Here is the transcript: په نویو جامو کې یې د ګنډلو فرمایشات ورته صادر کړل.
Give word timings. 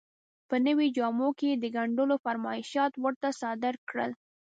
په 0.49 0.55
نویو 0.65 0.93
جامو 0.97 1.29
کې 1.37 1.47
یې 1.51 1.55
د 1.63 1.65
ګنډلو 1.75 2.15
فرمایشات 2.25 2.93
ورته 3.03 3.27
صادر 3.41 3.73
کړل. 3.89 4.11